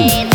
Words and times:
Ooh. 0.00 0.29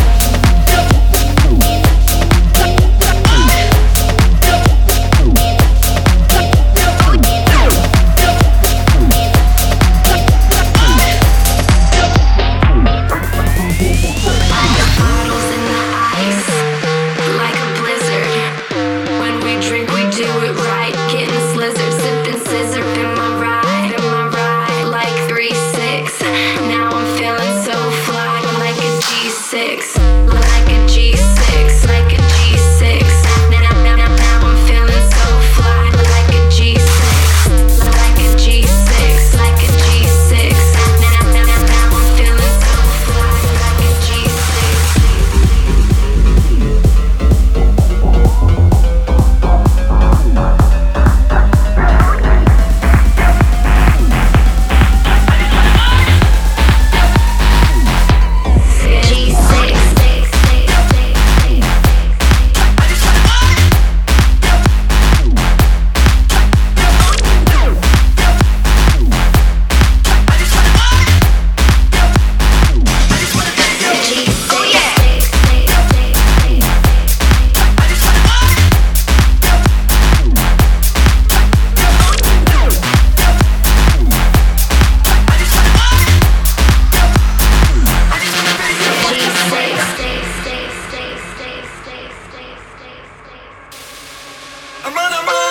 I'm 94.86 94.94
running 94.94 95.25
Bottles 95.25 95.44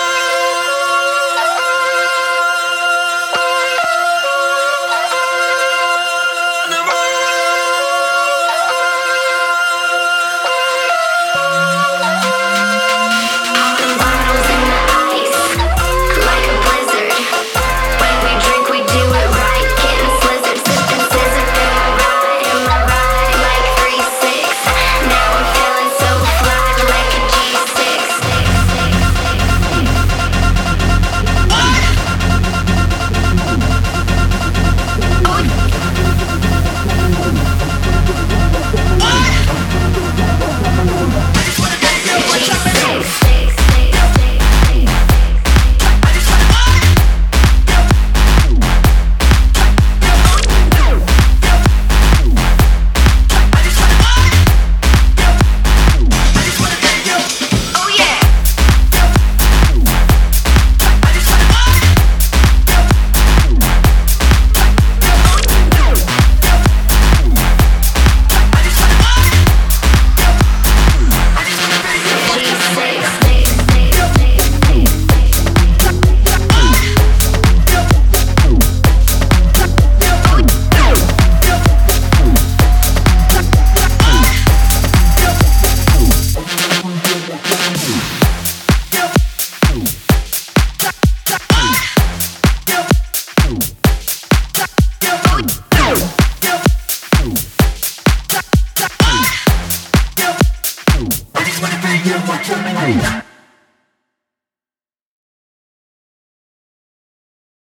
I 101.97 102.03
just 102.03 102.49
wanna 102.49 102.85
be 102.85 102.99
your 102.99 103.34